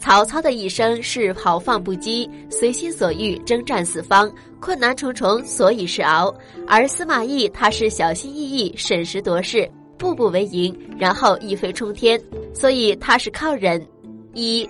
[0.00, 6.34] 曹操的一生是豪放不羁，随心所欲，征战四方，困难重重，所以是熬；
[6.66, 12.18] 而司马懿他是小心翼翼，审时度势，步步为营，然后一飞冲天，
[12.54, 13.86] 所以他是靠忍。
[14.32, 14.66] 一，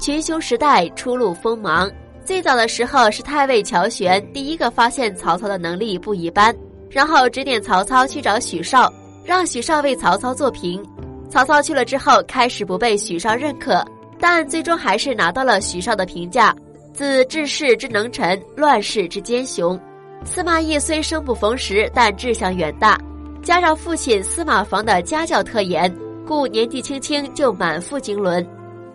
[0.00, 1.88] 群雄时代，初露锋芒。
[2.24, 6.52] 最早的时候是太尉乔玄第一个发现曹操的能力不一般，
[6.90, 8.92] 然后指点曹操去找许绍，
[9.24, 10.84] 让许绍为曹操作评。
[11.30, 13.84] 曹操去了之后，开始不被许绍认可。
[14.22, 16.54] 但最终还是拿到了许绍的评价，
[16.94, 19.76] 自治世之能臣，乱世之奸雄。
[20.24, 22.96] 司马懿虽生不逢时，但志向远大，
[23.42, 25.92] 加上父亲司马防的家教特严，
[26.24, 28.46] 故年纪轻轻就满腹经纶。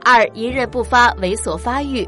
[0.01, 2.07] 二一任不发，猥琐发育。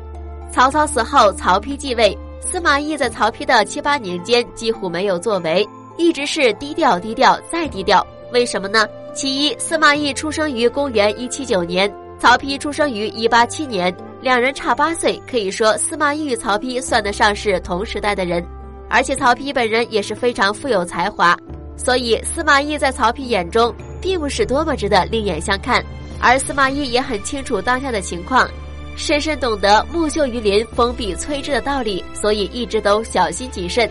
[0.50, 5.68] 曹操死后，曹丕继位，司马懿在曹丕的七八年间几乎没有作为，
[5.98, 8.08] 一直是低调低调再低调。
[8.32, 8.88] 为什么呢？
[9.14, 11.94] 其一，司马懿出生于公元一七九年。
[12.20, 18.46] 曹丕出生于一八七年，两人差八岁，可以说司马懿与曹丕算得上是同时代的人。
[18.90, 21.38] 而且曹丕本人也是非常富有才华，
[21.78, 25.82] 所以司马懿在曹丕眼中并不是多么值得另眼相看。
[26.20, 28.50] 而司马懿也很清楚当下的情况，
[28.98, 33.90] 深深懂得木秀于林，风必摧之的道理，所以一直都小心谨慎。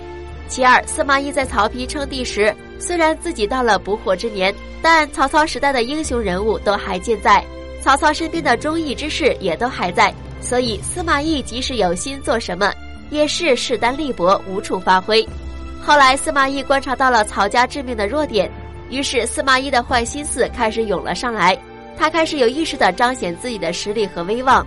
[0.49, 7.43] 其二，司马懿在曹丕称帝时，虽然自己到了不惑之年，但曹操时代的英雄人物都还健在。
[7.81, 12.73] 曹操身边的忠义之士也都还在，所以司马懿即使有心做什么，
[13.11, 15.27] 也是势单力薄，无处发挥。
[15.81, 18.51] 后来司马懿观察到了曹家致命的弱点，
[18.91, 21.57] 于是司马懿的坏心思开始涌了上来。
[21.97, 24.65] 他开始有意识地彰显自己的实力和威望，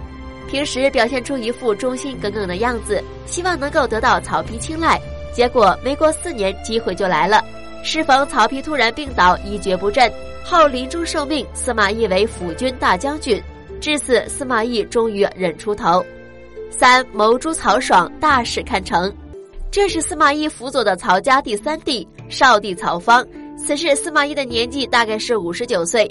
[0.49, 4.99] 平时表现出一副忠心耿耿的样子，希望能够得到曹丕青睐。
[5.33, 7.43] 结果没过四年，机会就来了。
[7.83, 10.11] 适逢曹丕突然病倒，一蹶不振。
[10.43, 13.41] 后临终受命，司马懿为辅军大将军。
[13.79, 16.03] 至此，司马懿终于忍出头。
[16.69, 19.11] 三谋诛曹爽，大事堪成。
[19.71, 23.25] 这是司马懿辅佐的曹家第三弟少帝曹芳。
[23.57, 26.09] 此时司马懿的年纪大概是五十九岁。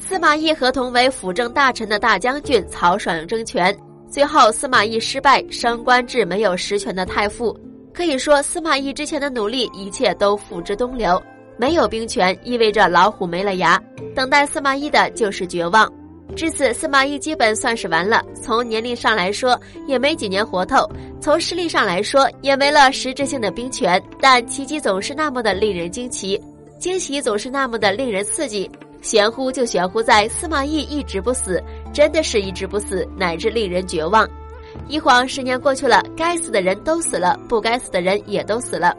[0.00, 3.76] 司马懿和同为辅政大臣的大将军曹爽争权，
[4.08, 7.56] 最后司马懿失败，升官至没有实权的太傅。
[7.92, 11.20] 可以说，司马懿之前的努力，一切都付之东流。
[11.56, 13.80] 没有兵权，意味着老虎没了牙，
[14.14, 15.90] 等待司马懿的就是绝望。
[16.34, 18.24] 至此，司马懿基本算是完了。
[18.42, 20.84] 从年龄上来说，也没几年活头；
[21.20, 24.02] 从实力上来说，也没了实质性的兵权。
[24.20, 26.40] 但奇迹总是那么的令人惊奇，
[26.78, 28.68] 惊喜总是那么的令人刺激。
[29.00, 31.62] 玄乎就玄乎在司马懿一直不死，
[31.92, 34.28] 真的是一直不死，乃至令人绝望。
[34.88, 38.96] 一晃十年过去了，该死的人都死了，不该死的人也都死了。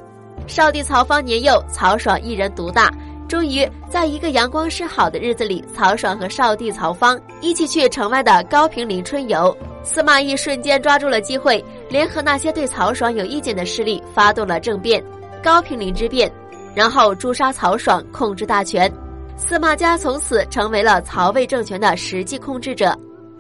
[0.48, 2.92] 少帝曹芳年幼，曹爽一人独大。
[3.28, 9.56] 终于在一个阳光甚好的日子里，曹爽和少帝曹芳一起去城外的高平陵春游。
[9.84, 15.04] 司马懿瞬间抓住了机会，联合那些对曹爽有意见的势力，发动了政变——
[15.44, 16.32] 高平陵之变，
[16.76, 18.92] 然后诛杀曹爽，控制大权。
[19.36, 22.96] 司马家从此成为了曹魏政权的实际控制者，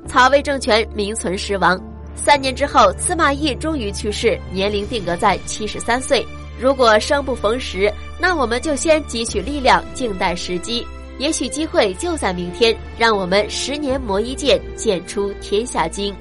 [0.07, 1.79] 曹魏政权名存实亡。
[2.15, 6.25] 三年之后，司马懿终于去世，年龄定格在七十三岁。
[6.57, 10.87] 如果生不逢时，那我们就先汲取力量，静待时机。
[11.17, 12.73] 也许机会就在明天。
[12.97, 16.15] 让我们十年磨一剑，剑出天下经。